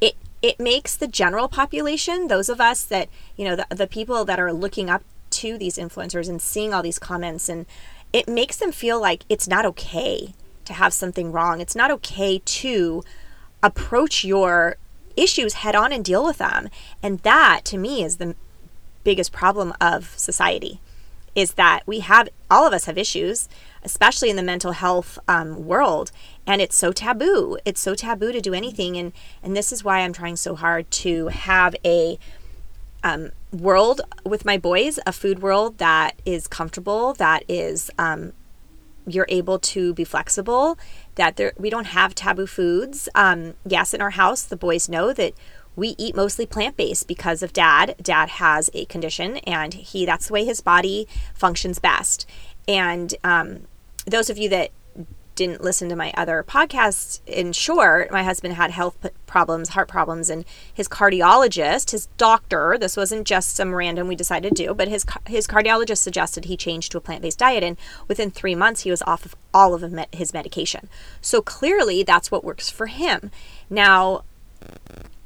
it 0.00 0.14
it 0.40 0.60
makes 0.60 0.96
the 0.96 1.08
general 1.08 1.48
population 1.48 2.28
those 2.28 2.48
of 2.48 2.60
us 2.60 2.84
that 2.84 3.08
you 3.36 3.44
know 3.44 3.56
the, 3.56 3.66
the 3.74 3.86
people 3.86 4.24
that 4.24 4.38
are 4.38 4.52
looking 4.52 4.90
up 4.90 5.02
to 5.42 5.58
these 5.58 5.76
influencers 5.76 6.28
and 6.28 6.40
seeing 6.40 6.72
all 6.72 6.82
these 6.82 6.98
comments 6.98 7.48
and 7.48 7.66
it 8.12 8.28
makes 8.28 8.56
them 8.56 8.70
feel 8.70 9.00
like 9.00 9.24
it's 9.28 9.48
not 9.48 9.64
okay 9.64 10.34
to 10.64 10.72
have 10.72 10.92
something 10.92 11.32
wrong. 11.32 11.60
It's 11.60 11.74
not 11.74 11.90
okay 11.90 12.40
to 12.44 13.02
approach 13.62 14.22
your 14.22 14.76
issues 15.16 15.54
head 15.54 15.74
on 15.74 15.92
and 15.92 16.04
deal 16.04 16.24
with 16.24 16.38
them. 16.38 16.68
And 17.02 17.18
that 17.20 17.62
to 17.66 17.78
me 17.78 18.04
is 18.04 18.18
the 18.18 18.36
biggest 19.02 19.32
problem 19.32 19.72
of 19.80 20.16
society 20.16 20.80
is 21.34 21.54
that 21.54 21.82
we 21.86 22.00
have 22.00 22.28
all 22.50 22.66
of 22.66 22.72
us 22.72 22.84
have 22.84 22.98
issues 22.98 23.48
especially 23.84 24.30
in 24.30 24.36
the 24.36 24.42
mental 24.42 24.72
health 24.72 25.18
um, 25.26 25.66
world 25.66 26.12
and 26.46 26.60
it's 26.60 26.76
so 26.76 26.92
taboo 26.92 27.58
it's 27.64 27.80
so 27.80 27.96
taboo 27.96 28.30
to 28.30 28.40
do 28.40 28.54
anything 28.54 28.96
and 28.96 29.12
and 29.42 29.56
this 29.56 29.72
is 29.72 29.82
why 29.82 30.00
i'm 30.00 30.12
trying 30.12 30.36
so 30.36 30.54
hard 30.54 30.88
to 30.90 31.28
have 31.28 31.74
a 31.84 32.16
um, 33.02 33.30
world 33.52 34.00
with 34.24 34.44
my 34.44 34.56
boys, 34.56 34.98
a 35.06 35.12
food 35.12 35.42
world 35.42 35.78
that 35.78 36.20
is 36.24 36.48
comfortable, 36.48 37.12
that 37.14 37.44
is 37.48 37.90
um, 37.98 38.32
you're 39.06 39.26
able 39.28 39.58
to 39.58 39.94
be 39.94 40.04
flexible, 40.04 40.78
that 41.16 41.36
there, 41.36 41.52
we 41.58 41.70
don't 41.70 41.86
have 41.86 42.14
taboo 42.14 42.46
foods. 42.46 43.08
Um, 43.14 43.54
yes, 43.66 43.92
in 43.92 44.00
our 44.00 44.10
house, 44.10 44.42
the 44.42 44.56
boys 44.56 44.88
know 44.88 45.12
that 45.12 45.34
we 45.74 45.94
eat 45.98 46.14
mostly 46.14 46.46
plant-based 46.46 47.08
because 47.08 47.42
of 47.42 47.52
dad. 47.52 47.96
Dad 48.02 48.28
has 48.28 48.70
a 48.74 48.84
condition 48.86 49.38
and 49.38 49.74
he 49.74 50.04
that's 50.04 50.26
the 50.26 50.32
way 50.32 50.44
his 50.44 50.60
body 50.60 51.08
functions 51.34 51.78
best. 51.78 52.26
And 52.68 53.14
um, 53.24 53.62
those 54.06 54.28
of 54.28 54.38
you 54.38 54.48
that 54.50 54.70
didn't 55.46 55.62
listen 55.62 55.88
to 55.88 55.96
my 55.96 56.12
other 56.16 56.44
podcasts, 56.46 57.20
in 57.26 57.52
short, 57.52 58.10
my 58.10 58.22
husband 58.22 58.54
had 58.54 58.70
health 58.70 58.96
problems, 59.26 59.70
heart 59.70 59.88
problems, 59.88 60.30
and 60.30 60.44
his 60.72 60.88
cardiologist, 60.88 61.90
his 61.90 62.06
doctor, 62.16 62.76
this 62.78 62.96
wasn't 62.96 63.26
just 63.26 63.56
some 63.56 63.74
random 63.74 64.06
we 64.06 64.14
decided 64.14 64.54
to 64.54 64.66
do, 64.66 64.74
but 64.74 64.88
his 64.88 65.04
his 65.26 65.46
cardiologist 65.46 65.98
suggested 65.98 66.44
he 66.44 66.56
change 66.56 66.88
to 66.88 66.98
a 66.98 67.00
plant-based 67.00 67.38
diet, 67.38 67.64
and 67.64 67.76
within 68.08 68.30
three 68.30 68.54
months 68.54 68.82
he 68.82 68.90
was 68.90 69.02
off 69.02 69.24
of 69.24 69.34
all 69.52 69.74
of 69.74 69.82
his 70.12 70.32
medication. 70.32 70.88
So 71.20 71.42
clearly, 71.42 72.02
that's 72.02 72.30
what 72.30 72.44
works 72.44 72.70
for 72.70 72.86
him. 72.86 73.30
Now, 73.68 74.24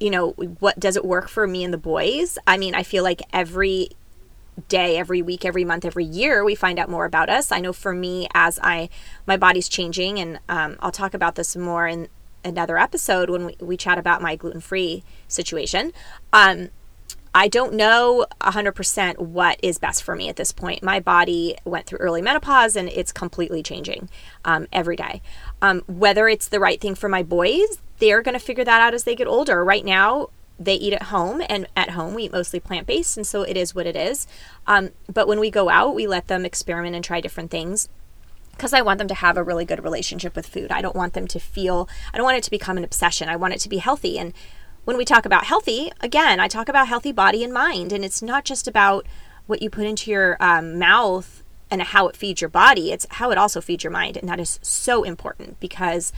you 0.01 0.11
know, 0.11 0.31
what 0.61 0.81
does 0.81 0.97
it 0.97 1.05
work 1.05 1.29
for 1.29 1.47
me 1.47 1.65
and 1.65 1.73
the 1.73 1.79
boys? 1.79 2.39
I 2.47 2.57
mean, 2.57 2.75
I 2.75 2.83
feel 2.83 3.03
like 3.05 3.23
every 3.33 3.91
day 4.69 4.97
every 4.97 5.23
week 5.23 5.45
every 5.45 5.65
month 5.65 5.85
every 5.85 6.05
year 6.05 6.45
we 6.45 6.55
find 6.55 6.79
out 6.79 6.89
more 6.89 7.05
about 7.05 7.29
us. 7.29 7.53
I 7.53 7.61
know 7.61 7.73
for 7.73 7.93
me 7.93 8.29
as 8.35 8.59
i 8.63 8.89
my 9.27 9.37
body's 9.37 9.69
changing 9.69 10.19
and 10.19 10.39
um, 10.49 10.77
i'll 10.81 10.93
talk 10.93 11.15
about 11.15 11.35
this 11.35 11.57
more 11.57 11.87
in 11.87 12.09
another 12.45 12.79
episode 12.79 13.29
when 13.29 13.47
we, 13.47 13.57
we 13.61 13.77
chat 13.77 13.99
about 13.99 14.23
my 14.23 14.37
gluten-free 14.37 15.03
situation. 15.29 15.93
Um, 16.33 16.71
i 17.35 17.49
don't 17.49 17.75
know 17.75 18.27
100% 18.41 19.19
what 19.19 19.61
is 19.63 19.79
best 19.79 20.03
for 20.03 20.17
me 20.17 20.29
at 20.29 20.37
this 20.37 20.53
point. 20.53 20.83
My 20.83 21.01
body 21.01 21.57
went 21.65 21.87
through 21.87 21.99
early 21.99 22.23
menopause 22.23 22.77
and 22.77 22.89
it's 22.89 23.13
completely 23.13 23.63
changing 23.63 24.09
um, 24.45 24.67
every 24.73 24.97
day. 24.97 25.23
Um, 25.61 25.83
whether 25.87 26.29
it's 26.29 26.49
the 26.49 26.61
right 26.61 26.81
thing 26.81 26.95
for 26.95 27.09
my 27.09 27.23
boys 27.23 27.79
they're 27.99 28.23
going 28.23 28.35
to 28.35 28.45
figure 28.45 28.65
that 28.65 28.81
out 28.81 28.95
as 28.95 29.05
they 29.05 29.15
get 29.15 29.27
older. 29.27 29.65
Right 29.65 29.85
now 29.85 30.29
they 30.59 30.75
eat 30.75 30.93
at 30.93 31.05
home 31.05 31.43
and 31.49 31.67
at 31.77 31.91
home 31.91 32.15
we 32.15 32.25
eat 32.25 32.33
mostly 32.33 32.61
plant-based 32.61 33.17
and 33.17 33.27
so 33.27 33.43
it 33.43 33.57
is 33.57 33.75
what 33.75 33.87
it 33.87 33.97
is. 33.97 34.27
Um, 34.67 34.91
but 35.13 35.29
when 35.29 35.41
we 35.41 35.51
go 35.51 35.69
out 35.69 35.95
we 35.95 36.07
let 36.07 36.29
them 36.29 36.45
experiment 36.45 36.95
and 36.95 37.05
try 37.05 37.21
different 37.21 37.51
things 37.51 37.89
because 38.53 38.73
i 38.73 38.81
want 38.81 38.97
them 38.99 39.09
to 39.09 39.15
have 39.15 39.37
a 39.37 39.43
really 39.43 39.67
good 39.67 39.85
relationship 39.85 40.35
with 40.35 40.47
food. 40.47 40.73
I 40.73 40.81
don't 40.81 40.97
want 40.97 41.13
them 41.13 41.27
to 41.29 41.39
feel 41.39 41.89
i 42.13 42.17
don't 42.17 42.25
want 42.25 42.39
it 42.39 42.45
to 42.45 42.51
become 42.51 42.77
an 42.77 42.85
obsession. 42.85 43.29
I 43.29 43.37
want 43.37 43.55
it 43.55 43.61
to 43.61 43.69
be 43.69 43.79
healthy. 43.79 44.19
And 44.19 44.33
when 44.85 44.97
we 44.97 45.05
talk 45.05 45.27
about 45.27 45.45
healthy 45.45 45.91
again 46.01 46.41
i 46.41 46.49
talk 46.49 46.69
about 46.69 46.89
healthy 46.89 47.13
body 47.13 47.43
and 47.45 47.53
mind 47.53 47.93
and 47.93 48.05
it's 48.05 48.23
not 48.23 48.45
just 48.45 48.69
about 48.69 49.07
what 49.47 49.63
you 49.63 49.71
put 49.71 49.87
into 49.87 50.11
your 50.11 50.37
um, 50.41 50.79
mouth 50.79 51.43
and 51.71 51.83
how 51.83 52.09
it 52.09 52.17
feeds 52.17 52.41
your 52.41 52.49
body. 52.49 52.93
It's 52.93 53.07
how 53.11 53.31
it 53.31 53.39
also 53.39 53.61
feeds 53.61 53.85
your 53.85 53.91
mind 53.91 54.17
and 54.17 54.29
that 54.29 54.41
is 54.41 54.59
so 54.63 55.03
important 55.03 55.59
because 55.61 56.13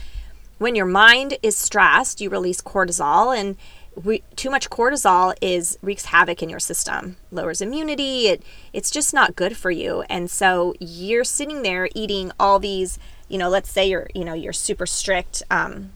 when 0.57 0.75
your 0.75 0.85
mind 0.85 1.37
is 1.41 1.55
stressed 1.55 2.21
you 2.21 2.29
release 2.29 2.61
cortisol 2.61 3.37
and 3.37 3.55
we, 4.03 4.23
too 4.35 4.49
much 4.49 4.69
cortisol 4.69 5.33
is 5.41 5.77
wreaks 5.81 6.05
havoc 6.05 6.41
in 6.41 6.49
your 6.49 6.59
system 6.59 7.17
lowers 7.31 7.61
immunity 7.61 8.27
it 8.27 8.43
it's 8.71 8.91
just 8.91 9.13
not 9.13 9.35
good 9.35 9.57
for 9.57 9.71
you. 9.71 10.03
And 10.09 10.29
so 10.29 10.73
you're 10.79 11.23
sitting 11.23 11.63
there 11.63 11.89
eating 11.95 12.31
all 12.39 12.59
these 12.59 12.99
you 13.27 13.37
know 13.37 13.49
let's 13.49 13.71
say 13.71 13.89
you're 13.89 14.07
you 14.13 14.23
know 14.23 14.33
you're 14.33 14.53
super 14.53 14.85
strict 14.85 15.43
um, 15.51 15.91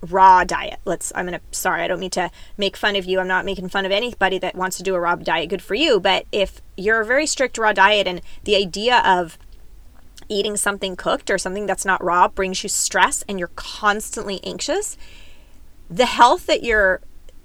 raw 0.00 0.44
diet. 0.44 0.80
Let's 0.84 1.12
i'm 1.14 1.26
gonna 1.26 1.40
sorry 1.50 1.82
i 1.82 1.88
don't 1.88 2.00
mean 2.00 2.10
to 2.10 2.30
make 2.56 2.76
fun 2.76 2.96
of 2.96 3.04
you. 3.04 3.20
I'm 3.20 3.28
not 3.28 3.44
making 3.44 3.68
fun 3.68 3.84
of 3.84 3.92
anybody 3.92 4.38
that 4.38 4.54
wants 4.54 4.76
to 4.78 4.82
do 4.82 4.94
a 4.94 5.00
raw 5.00 5.14
diet. 5.16 5.50
Good 5.50 5.62
for 5.62 5.74
you. 5.74 6.00
But 6.00 6.26
if 6.32 6.62
you're 6.76 7.00
a 7.00 7.06
very 7.06 7.26
strict 7.26 7.58
raw 7.58 7.72
diet 7.72 8.06
and 8.06 8.20
the 8.44 8.56
idea 8.56 9.02
of 9.04 9.38
eating 10.28 10.56
something 10.56 10.96
cooked 10.96 11.30
or 11.30 11.36
something 11.36 11.66
that's 11.66 11.84
not 11.84 12.02
raw 12.02 12.28
brings 12.28 12.62
you 12.62 12.68
stress 12.70 13.22
and 13.28 13.38
you're 13.38 13.50
constantly 13.56 14.40
anxious 14.42 14.96
the 15.90 16.06
health 16.06 16.46
that 16.46 16.62
you're 16.62 17.02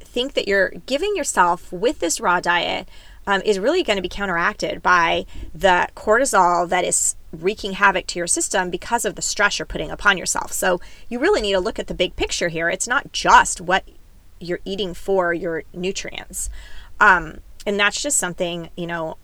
think 0.10 0.34
that 0.34 0.48
you're 0.48 0.70
giving 0.86 1.16
yourself 1.16 1.72
with 1.72 2.00
this 2.00 2.20
raw 2.20 2.40
diet 2.40 2.88
um, 3.28 3.42
is 3.46 3.60
really 3.60 3.84
going 3.84 3.98
to 3.98 4.02
be 4.02 4.10
counteracted 4.10 4.82
by 4.82 5.26
the 5.54 5.88
cortisol 5.96 6.68
that 6.68 6.84
is 6.84 7.16
wreaking 7.32 7.74
havoc 7.74 8.08
to 8.08 8.18
your 8.18 8.28
system 8.28 8.70
because 8.70 9.06
of 9.06 9.16
the 9.16 9.22
stress 9.22 9.60
you're 9.60 9.66
putting 9.66 9.92
upon 9.92 10.18
yourself. 10.18 10.52
So 10.52 10.82
you 11.10 11.20
really 11.20 11.42
need 11.42 11.54
to 11.54 11.60
look 11.60 11.78
at 11.78 11.88
the 11.88 11.94
big 11.94 12.16
picture 12.16 12.50
here. 12.50 12.70
It's 12.70 12.88
not 12.88 13.12
just 13.12 13.62
what 13.62 13.84
you're 14.40 14.62
eating 14.66 14.94
for 14.94 15.34
your 15.34 15.64
nutrients. 15.74 16.50
Um, 17.00 17.40
and 17.68 17.80
that's 17.80 18.02
just 18.02 18.18
something, 18.18 18.70
you 18.76 18.88
know, 18.88 19.18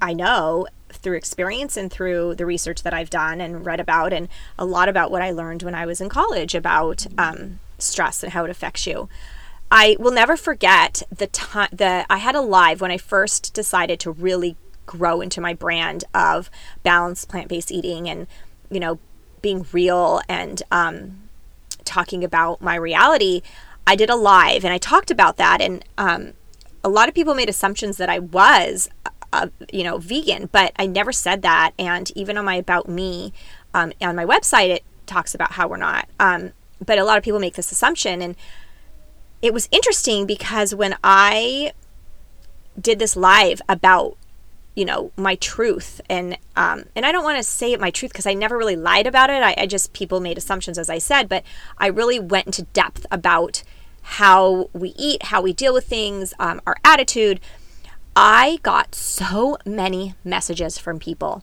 I 0.00 0.12
know 0.12 0.66
through 0.90 1.16
experience 1.16 1.76
and 1.76 1.90
through 1.90 2.36
the 2.36 2.46
research 2.46 2.82
that 2.82 2.94
I've 2.94 3.10
done 3.10 3.40
and 3.40 3.64
read 3.64 3.80
about, 3.80 4.12
and 4.12 4.28
a 4.58 4.64
lot 4.64 4.88
about 4.88 5.10
what 5.10 5.22
I 5.22 5.30
learned 5.30 5.62
when 5.62 5.74
I 5.74 5.86
was 5.86 6.00
in 6.00 6.08
college 6.08 6.54
about 6.54 7.06
um, 7.18 7.60
stress 7.78 8.22
and 8.22 8.32
how 8.32 8.44
it 8.44 8.50
affects 8.50 8.86
you. 8.86 9.08
I 9.74 9.96
will 9.98 10.12
never 10.12 10.36
forget 10.36 11.02
the 11.10 11.28
time 11.28 11.70
that 11.72 12.04
I 12.10 12.18
had 12.18 12.34
a 12.34 12.42
live 12.42 12.82
when 12.82 12.90
I 12.90 12.98
first 12.98 13.54
decided 13.54 13.98
to 14.00 14.10
really 14.10 14.54
grow 14.84 15.22
into 15.22 15.40
my 15.40 15.54
brand 15.54 16.04
of 16.12 16.50
balanced 16.82 17.30
plant-based 17.30 17.72
eating 17.72 18.06
and 18.06 18.26
you 18.70 18.78
know 18.78 18.98
being 19.40 19.64
real 19.72 20.20
and 20.28 20.62
um, 20.70 21.22
talking 21.84 22.22
about 22.22 22.60
my 22.60 22.74
reality. 22.74 23.40
I 23.86 23.96
did 23.96 24.10
a 24.10 24.14
live 24.14 24.62
and 24.62 24.74
I 24.74 24.78
talked 24.78 25.10
about 25.10 25.38
that 25.38 25.62
and 25.62 25.82
um, 25.96 26.34
a 26.84 26.90
lot 26.90 27.08
of 27.08 27.14
people 27.14 27.32
made 27.34 27.48
assumptions 27.48 27.96
that 27.96 28.10
I 28.10 28.18
was 28.18 28.90
uh, 29.32 29.46
you 29.72 29.84
know 29.84 29.96
vegan, 29.96 30.50
but 30.52 30.74
I 30.76 30.84
never 30.84 31.12
said 31.12 31.40
that. 31.42 31.72
And 31.78 32.12
even 32.14 32.36
on 32.36 32.44
my 32.44 32.56
about 32.56 32.90
me 32.90 33.32
um, 33.72 33.94
on 34.02 34.16
my 34.16 34.26
website, 34.26 34.68
it 34.68 34.84
talks 35.06 35.34
about 35.34 35.52
how 35.52 35.66
we're 35.66 35.78
not. 35.78 36.10
Um, 36.20 36.52
but 36.84 36.98
a 36.98 37.04
lot 37.04 37.16
of 37.16 37.24
people 37.24 37.40
make 37.40 37.54
this 37.54 37.72
assumption 37.72 38.20
and 38.20 38.36
it 39.42 39.52
was 39.52 39.68
interesting 39.72 40.24
because 40.24 40.74
when 40.74 40.96
I 41.02 41.72
did 42.80 42.98
this 42.98 43.16
live 43.16 43.60
about 43.68 44.16
you 44.74 44.84
know 44.86 45.12
my 45.16 45.34
truth 45.34 46.00
and 46.08 46.38
um, 46.56 46.84
and 46.96 47.04
I 47.04 47.12
don't 47.12 47.24
want 47.24 47.36
to 47.36 47.42
say 47.42 47.72
it 47.72 47.80
my 47.80 47.90
truth 47.90 48.12
because 48.12 48.26
I 48.26 48.32
never 48.32 48.56
really 48.56 48.76
lied 48.76 49.06
about 49.06 49.28
it. 49.28 49.42
I, 49.42 49.54
I, 49.58 49.66
just 49.66 49.92
people 49.92 50.20
made 50.20 50.38
assumptions 50.38 50.78
as 50.78 50.88
I 50.88 50.98
said, 50.98 51.28
but 51.28 51.44
I 51.76 51.88
really 51.88 52.18
went 52.18 52.46
into 52.46 52.62
depth 52.72 53.04
about 53.10 53.62
how 54.02 54.70
we 54.72 54.94
eat, 54.96 55.24
how 55.24 55.42
we 55.42 55.52
deal 55.52 55.74
with 55.74 55.86
things, 55.86 56.32
um, 56.38 56.60
our 56.66 56.76
attitude. 56.84 57.40
I 58.16 58.58
got 58.62 58.94
so 58.94 59.58
many 59.66 60.14
messages 60.24 60.78
from 60.78 60.98
people 60.98 61.42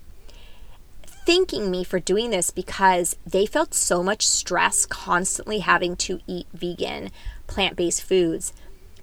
thanking 1.30 1.70
me 1.70 1.84
for 1.84 2.00
doing 2.00 2.32
this 2.32 2.50
because 2.50 3.16
they 3.24 3.46
felt 3.46 3.76
so 3.76 4.02
much 4.02 4.26
stress 4.26 4.88
constantly 4.88 5.60
having 5.60 5.96
to 5.96 6.20
eat 6.26 6.48
vegan, 6.56 7.12
plant 7.46 7.76
based 7.76 8.02
foods 8.02 8.52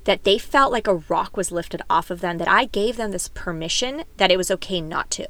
that 0.02 0.24
they 0.24 0.36
felt 0.36 0.72
like 0.72 0.88
a 0.88 0.96
rock 1.08 1.36
was 1.36 1.52
lifted 1.52 1.80
off 1.88 2.10
of 2.10 2.20
them, 2.20 2.38
that 2.38 2.48
I 2.48 2.64
gave 2.64 2.96
them 2.96 3.12
this 3.12 3.28
permission 3.28 4.02
that 4.16 4.32
it 4.32 4.36
was 4.36 4.50
okay 4.50 4.80
not 4.80 5.08
to. 5.12 5.28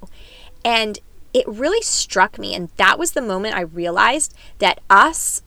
And 0.65 0.99
it 1.35 1.47
really 1.47 1.83
struck 1.83 2.38
me. 2.38 2.55
And 2.55 2.71
that 2.79 2.99
was 2.99 3.12
the 3.12 3.21
moment 3.21 3.57
I 3.57 3.61
realized 3.61 4.35
that 4.59 4.81
us 4.88 5.43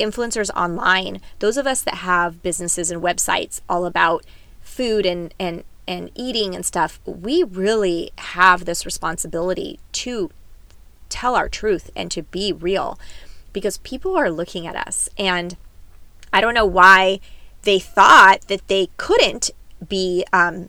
influencers 0.00 0.50
online, 0.56 1.20
those 1.38 1.56
of 1.56 1.68
us 1.68 1.82
that 1.82 1.98
have 1.98 2.42
businesses 2.42 2.90
and 2.90 3.00
websites 3.00 3.60
all 3.68 3.86
about 3.86 4.24
food 4.60 5.06
and, 5.06 5.32
and, 5.38 5.62
and 5.86 6.10
eating 6.16 6.56
and 6.56 6.66
stuff, 6.66 6.98
we 7.06 7.44
really 7.44 8.10
have 8.18 8.64
this 8.64 8.84
responsibility 8.84 9.78
to 9.92 10.32
tell 11.08 11.34
our 11.34 11.48
truth 11.48 11.90
and 11.96 12.10
to 12.10 12.22
be 12.22 12.52
real 12.52 12.98
because 13.52 13.78
people 13.78 14.16
are 14.16 14.30
looking 14.30 14.66
at 14.66 14.76
us. 14.76 15.08
And 15.18 15.56
I 16.32 16.40
don't 16.40 16.54
know 16.54 16.66
why 16.66 17.20
they 17.62 17.78
thought 17.78 18.42
that 18.48 18.66
they 18.68 18.88
couldn't 18.96 19.50
be 19.86 20.24
um, 20.32 20.68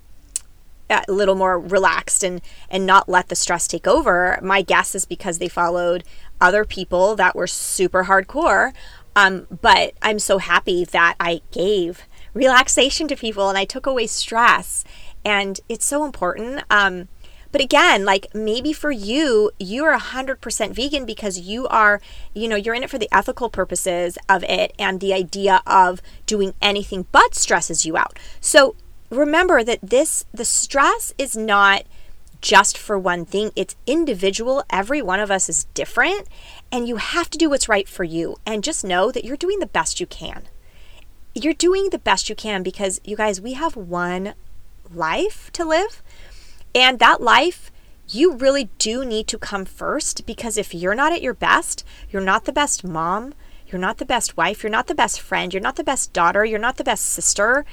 a 0.90 1.04
little 1.08 1.36
more 1.36 1.60
relaxed 1.60 2.24
and 2.24 2.42
and 2.70 2.86
not 2.86 3.08
let 3.08 3.30
the 3.30 3.36
stress 3.36 3.68
take 3.68 3.88
over. 3.88 4.40
My 4.42 4.62
guess 4.62 4.96
is 4.96 5.06
because 5.06 5.38
they 5.38 5.48
followed 5.48 6.04
other 6.42 6.66
people 6.66 7.16
that 7.16 7.36
were 7.36 7.48
super 7.48 8.06
hardcore. 8.06 8.74
Um, 9.16 9.48
but 9.62 9.94
I'm 10.02 10.20
so 10.20 10.38
happy 10.38 10.86
that 10.86 11.16
I 11.20 11.42
gave 11.52 12.04
relaxation 12.34 13.08
to 13.08 13.16
people 13.16 13.50
and 13.50 13.58
I 13.58 13.66
took 13.66 13.86
away 13.86 14.08
stress, 14.08 14.84
and 15.26 15.60
it's 15.68 15.86
so 15.86 16.06
important. 16.06 16.64
Um, 16.70 17.08
but 17.52 17.62
again, 17.62 18.06
like 18.06 18.28
maybe 18.34 18.74
for 18.74 18.92
you, 18.92 19.52
you're 19.60 19.98
100% 19.98 20.72
vegan 20.72 21.06
because 21.06 21.40
you 21.40 21.68
are, 21.68 22.02
you 22.34 22.48
know, 22.48 22.56
you're 22.56 22.76
in 22.76 22.84
it 22.84 22.90
for 22.90 22.98
the 22.98 23.10
ethical 23.12 23.50
purposes 23.50 24.18
of 24.28 24.44
it 24.44 24.74
and 24.78 25.00
the 25.00 25.14
idea 25.14 25.62
of 25.66 26.02
doing 26.26 26.54
anything 26.62 27.08
but 27.12 27.34
stresses 27.34 27.86
you 27.86 27.98
out. 27.98 28.20
So 28.40 28.76
remember 29.10 29.64
that 29.64 29.80
this, 29.82 30.26
the 30.32 30.46
stress 30.46 31.14
is 31.18 31.36
not 31.36 31.84
just 32.42 32.78
for 32.78 32.98
one 32.98 33.26
thing. 33.26 33.52
It's 33.56 33.76
individual. 33.86 34.64
Every 34.70 35.02
one 35.02 35.20
of 35.20 35.32
us 35.32 35.50
is 35.50 35.66
different, 35.74 36.28
and 36.72 36.88
you 36.88 36.98
have 36.98 37.30
to 37.32 37.38
do 37.38 37.50
what's 37.50 37.68
right 37.68 37.88
for 37.88 38.04
you. 38.04 38.38
And 38.46 38.64
just 38.64 38.86
know 38.86 39.12
that 39.12 39.26
you're 39.26 39.38
doing 39.38 39.60
the 39.60 39.66
best 39.66 40.00
you 40.00 40.06
can. 40.06 40.44
You're 41.36 41.54
doing 41.54 41.90
the 41.90 42.00
best 42.00 42.30
you 42.30 42.36
can 42.36 42.64
because, 42.64 43.02
you 43.04 43.16
guys, 43.16 43.42
we 43.42 43.54
have 43.54 43.76
one 43.76 44.34
life 44.94 45.52
to 45.54 45.66
live. 45.66 46.02
And 46.74 47.00
that 47.00 47.22
life, 47.22 47.72
you 48.08 48.34
really 48.36 48.70
do 48.78 49.06
need 49.06 49.28
to 49.28 49.38
come 49.38 49.66
first 49.66 50.26
because 50.26 50.58
if 50.58 50.74
you're 50.74 50.96
not 50.96 51.14
at 51.14 51.22
your 51.22 51.34
best, 51.34 51.84
you're 52.10 52.22
not 52.22 52.46
the 52.46 52.52
best 52.52 52.84
mom, 52.84 53.34
you're 53.68 53.80
not 53.80 53.98
the 53.98 54.06
best 54.06 54.36
wife, 54.36 54.64
you're 54.64 54.72
not 54.72 54.88
the 54.88 54.96
best 54.96 55.22
friend, 55.22 55.54
you're 55.54 55.62
not 55.62 55.76
the 55.76 55.84
best 55.84 56.12
daughter, 56.14 56.44
you're 56.44 56.60
not 56.60 56.78
the 56.78 56.84
best 56.84 57.06
sister. 57.06 57.66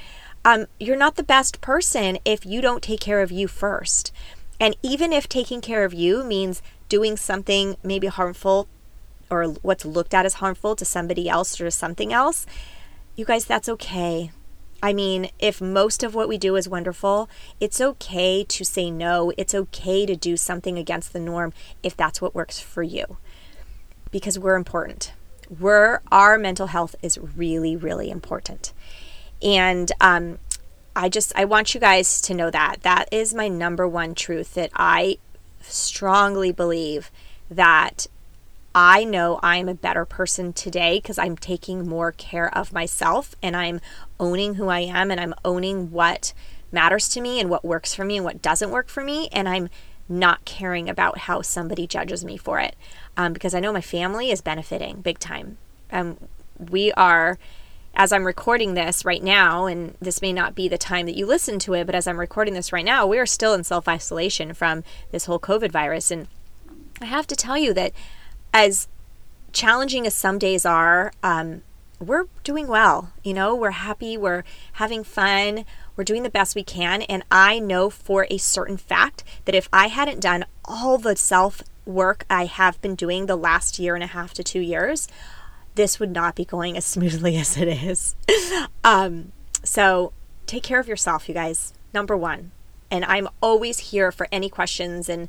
Um, 0.45 0.67
you're 0.79 0.97
not 0.97 1.17
the 1.17 1.25
best 1.25 1.61
person 1.61 2.19
if 2.25 2.47
you 2.47 2.61
don't 2.61 2.83
take 2.83 3.01
care 3.01 3.21
of 3.21 3.33
you 3.33 3.49
first. 3.49 4.13
And 4.61 4.77
even 4.83 5.13
if 5.13 5.29
taking 5.29 5.61
care 5.61 5.85
of 5.85 5.93
you 5.93 6.23
means 6.23 6.63
doing 6.89 7.17
something 7.17 7.77
maybe 7.83 8.07
harmful 8.07 8.69
or 9.29 9.47
what's 9.63 9.85
looked 9.85 10.15
at 10.15 10.25
as 10.25 10.35
harmful 10.35 10.77
to 10.77 10.85
somebody 10.85 11.29
else 11.29 11.61
or 11.61 11.65
to 11.65 11.71
something 11.71 12.13
else, 12.13 12.47
you 13.17 13.25
guys, 13.25 13.45
that's 13.45 13.69
okay. 13.69 14.31
I 14.83 14.93
mean, 14.93 15.31
if 15.39 15.61
most 15.61 16.03
of 16.03 16.15
what 16.15 16.29
we 16.29 16.39
do 16.39 16.57
is 16.57 16.69
wonderful, 16.69 17.29
it's 17.61 17.81
okay 17.81 18.45
to 18.45 18.65
say 18.65 18.91
no. 18.91 19.33
It's 19.37 19.55
okay 19.55 20.07
to 20.07 20.15
do 20.15 20.37
something 20.37 20.79
against 20.79 21.13
the 21.13 21.21
norm 21.21 21.53
if 21.83 21.97
that's 21.97 22.21
what 22.21 22.35
works 22.35 22.61
for 22.61 22.83
you. 22.83 23.17
Because 24.11 24.39
we're 24.39 24.57
important. 24.57 25.13
We're 25.61 26.01
our 26.13 26.39
mental 26.39 26.69
health 26.69 26.95
is 27.03 27.19
really, 27.19 27.77
really 27.77 28.11
important. 28.11 28.73
And 29.43 29.91
um, 30.01 30.39
I 30.95 31.09
just 31.09 31.33
I 31.37 31.45
want 31.45 31.75
you 31.75 31.81
guys 31.81 32.21
to 32.23 32.35
know 32.35 32.51
that 32.51 32.79
that 32.83 33.09
is 33.13 33.35
my 33.35 33.49
number 33.49 33.87
one 33.87 34.15
truth 34.15 34.55
that 34.55 34.71
I 34.75 35.19
strongly 35.61 36.53
believe 36.53 37.11
that 37.51 38.07
I 38.79 39.05
know 39.05 39.41
I'm 39.43 39.71
a 39.71 39.75
better 39.75 40.05
person 40.05 40.53
today 40.53 40.99
because 40.99 41.17
I'm 41.17 41.39
taking 41.39 41.89
more 41.89 42.13
care 42.13 42.55
of 42.55 42.75
myself 42.75 43.35
and 43.43 43.57
I'm 43.57 43.81
owning 44.21 44.57
who 44.57 44.69
I 44.69 44.81
am 44.81 45.11
and 45.11 45.19
I'm 45.19 45.35
owning 45.47 45.91
what 45.91 46.35
matters 46.71 47.09
to 47.09 47.23
me 47.23 47.41
and 47.41 47.49
what 47.49 47.65
works 47.65 47.95
for 47.95 48.05
me 48.05 48.17
and 48.17 48.25
what 48.25 48.43
doesn't 48.43 48.71
work 48.71 48.91
for 48.91 49.03
me. 49.03 49.31
And 49.33 49.49
I'm 49.49 49.71
not 50.11 50.45
caring 50.45 50.91
about 50.91 51.21
how 51.21 51.41
somebody 51.41 51.87
judges 51.87 52.23
me 52.23 52.37
for 52.37 52.61
it 52.61 52.77
um, 53.17 53.33
because 53.33 53.55
I 53.55 53.61
know 53.61 53.73
my 53.73 53.81
family 53.81 54.31
is 54.31 54.43
benefiting 54.43 55.01
big 55.01 55.19
time. 55.19 55.57
Um, 55.91 56.19
we 56.59 56.93
are, 56.93 57.39
as 57.95 58.13
I'm 58.13 58.27
recording 58.27 58.75
this 58.75 59.07
right 59.07 59.23
now, 59.23 59.65
and 59.65 59.97
this 60.03 60.21
may 60.21 60.35
not 60.35 60.55
be 60.55 60.69
the 60.69 60.77
time 60.77 61.07
that 61.07 61.17
you 61.17 61.25
listen 61.25 61.59
to 61.61 61.73
it, 61.73 61.87
but 61.87 61.95
as 61.95 62.07
I'm 62.07 62.21
recording 62.21 62.53
this 62.53 62.75
right 62.75 62.85
now, 62.85 63.07
we 63.07 63.19
are 63.19 63.25
still 63.25 63.55
in 63.55 63.65
self 63.65 63.89
isolation 63.89 64.53
from 64.53 64.85
this 65.13 65.25
whole 65.25 65.41
COVID 65.41 65.73
virus. 65.73 66.11
And 66.11 66.29
I 67.01 67.07
have 67.07 67.27
to 67.29 67.37
tell 67.37 67.57
you 67.57 67.73
that 67.73 67.93
as 68.57 68.89
challenging 69.53 70.07
as 70.07 70.15
some 70.15 70.39
days 70.39 70.65
are, 70.65 71.13
um, 71.23 71.61
we're 72.01 72.25
doing 72.43 72.67
well. 72.69 73.13
You 73.23 73.35
know, 73.35 73.55
we're 73.55 73.73
happy, 73.73 74.17
we're 74.17 74.45
having 74.75 75.05
fun, 75.05 75.67
we're 75.95 76.05
doing 76.05 76.23
the 76.23 76.31
best 76.31 76.55
we 76.55 76.65
can. 76.65 77.03
And 77.03 77.23
I 77.31 77.59
know 77.59 77.91
for 77.91 78.27
a 78.31 78.39
certain 78.39 78.79
fact 78.79 79.25
that 79.45 79.55
if 79.55 79.69
I 79.75 79.89
hadn't 79.89 80.21
done 80.21 80.47
all 80.65 80.97
the 80.97 81.17
self 81.17 81.63
work 81.85 82.25
I 82.31 82.47
have 82.47 82.81
been 82.81 82.95
doing 82.95 83.27
the 83.27 83.37
last 83.37 83.79
year 83.79 83.95
and 83.95 84.03
a 84.03 84.09
half 84.09 84.33
to 84.35 84.43
two 84.43 84.61
years, 84.61 85.07
this 85.75 86.01
would 86.01 86.13
not 86.13 86.35
be 86.35 86.47
going 86.47 86.79
as 86.79 86.85
smoothly 86.95 87.37
as 87.37 87.59
it 87.59 87.69
is. 87.69 88.17
um, 88.85 89.33
so 89.63 90.15
take 90.47 90.63
care 90.63 90.81
of 90.81 90.89
yourself, 90.89 91.29
you 91.29 91.35
guys. 91.35 91.75
Number 91.93 92.17
one. 92.17 92.53
And 92.91 93.05
I'm 93.05 93.29
always 93.43 93.91
here 93.91 94.11
for 94.11 94.29
any 94.33 94.49
questions 94.49 95.11
and 95.11 95.29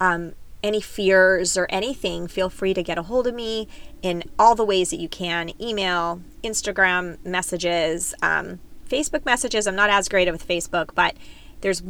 um, 0.00 0.34
any 0.62 0.80
fears 0.80 1.56
or 1.56 1.66
anything, 1.70 2.26
feel 2.26 2.50
free 2.50 2.74
to 2.74 2.82
get 2.82 2.98
a 2.98 3.02
hold 3.02 3.26
of 3.26 3.34
me 3.34 3.68
in 4.02 4.24
all 4.38 4.54
the 4.54 4.64
ways 4.64 4.90
that 4.90 4.98
you 4.98 5.08
can 5.08 5.50
email, 5.60 6.20
Instagram 6.42 7.24
messages, 7.24 8.14
um, 8.22 8.60
Facebook 8.88 9.24
messages. 9.24 9.66
I'm 9.66 9.76
not 9.76 9.90
as 9.90 10.08
great 10.08 10.30
with 10.30 10.46
Facebook, 10.46 10.94
but 10.94 11.16
there's 11.60 11.82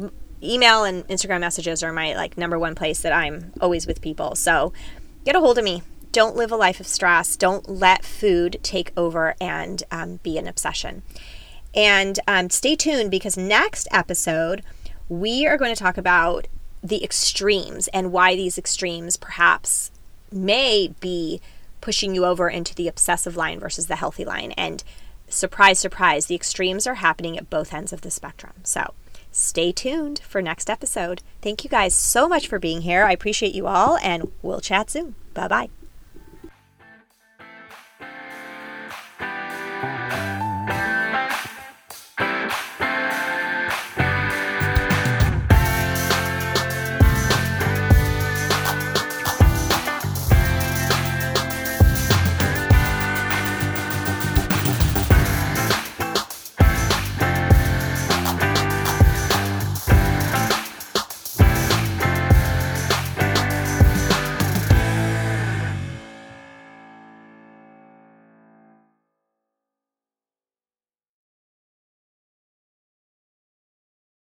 email 0.43 0.83
and 0.83 1.07
Instagram 1.07 1.41
messages 1.41 1.83
are 1.83 1.93
my 1.93 2.15
like 2.15 2.37
number 2.37 2.57
one 2.57 2.75
place 2.75 3.01
that 3.01 3.13
I'm 3.13 3.51
always 3.61 3.87
with 3.87 4.01
people. 4.01 4.35
So 4.35 4.73
get 5.25 5.35
a 5.35 5.39
hold 5.39 5.57
of 5.57 5.63
me. 5.63 5.83
Don't 6.11 6.35
live 6.35 6.51
a 6.51 6.55
life 6.55 6.79
of 6.79 6.87
stress. 6.87 7.35
Don't 7.35 7.69
let 7.69 8.03
food 8.03 8.57
take 8.63 8.91
over 8.97 9.35
and 9.39 9.83
um, 9.91 10.19
be 10.23 10.37
an 10.37 10.47
obsession. 10.47 11.03
And 11.75 12.19
um, 12.27 12.49
stay 12.49 12.75
tuned 12.75 13.11
because 13.11 13.37
next 13.37 13.87
episode, 13.91 14.63
we 15.07 15.45
are 15.45 15.57
going 15.57 15.73
to 15.73 15.79
talk 15.79 15.97
about 15.97 16.47
the 16.83 17.03
extremes 17.03 17.87
and 17.89 18.11
why 18.11 18.35
these 18.35 18.57
extremes 18.57 19.17
perhaps 19.17 19.91
may 20.31 20.93
be 20.99 21.41
pushing 21.81 22.13
you 22.13 22.25
over 22.25 22.49
into 22.49 22.75
the 22.75 22.87
obsessive 22.87 23.35
line 23.35 23.59
versus 23.59 23.87
the 23.87 23.95
healthy 23.95 24.25
line. 24.25 24.51
And 24.53 24.83
surprise, 25.27 25.79
surprise, 25.79 26.25
the 26.25 26.35
extremes 26.35 26.87
are 26.87 26.95
happening 26.95 27.37
at 27.37 27.49
both 27.49 27.73
ends 27.73 27.93
of 27.93 28.01
the 28.01 28.11
spectrum. 28.11 28.53
So 28.63 28.93
stay 29.31 29.71
tuned 29.71 30.19
for 30.19 30.41
next 30.41 30.69
episode. 30.69 31.21
Thank 31.41 31.63
you 31.63 31.69
guys 31.69 31.93
so 31.93 32.27
much 32.27 32.47
for 32.47 32.59
being 32.59 32.81
here. 32.81 33.05
I 33.05 33.11
appreciate 33.11 33.55
you 33.55 33.67
all, 33.67 33.97
and 33.97 34.31
we'll 34.41 34.61
chat 34.61 34.89
soon. 34.89 35.15
Bye 35.33 35.47
bye. 35.47 35.69